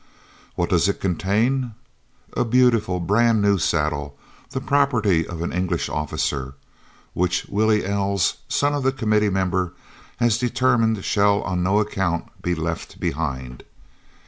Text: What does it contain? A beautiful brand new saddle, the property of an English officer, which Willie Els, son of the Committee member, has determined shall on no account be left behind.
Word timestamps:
What 0.55 0.71
does 0.71 0.87
it 0.89 0.99
contain? 0.99 1.75
A 2.35 2.43
beautiful 2.43 2.99
brand 2.99 3.39
new 3.39 3.59
saddle, 3.59 4.17
the 4.49 4.59
property 4.59 5.27
of 5.27 5.43
an 5.43 5.53
English 5.53 5.89
officer, 5.89 6.55
which 7.13 7.45
Willie 7.45 7.85
Els, 7.85 8.37
son 8.47 8.73
of 8.73 8.81
the 8.81 8.91
Committee 8.91 9.29
member, 9.29 9.73
has 10.17 10.39
determined 10.39 11.05
shall 11.05 11.43
on 11.43 11.61
no 11.61 11.77
account 11.79 12.25
be 12.41 12.55
left 12.55 12.99
behind. 12.99 13.61